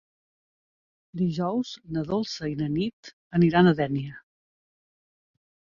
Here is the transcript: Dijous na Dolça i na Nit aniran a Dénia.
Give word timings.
Dijous 1.21 1.75
na 1.97 2.05
Dolça 2.13 2.49
i 2.55 2.59
na 2.63 2.71
Nit 2.79 3.13
aniran 3.41 3.69
a 3.75 3.79
Dénia. 3.83 4.19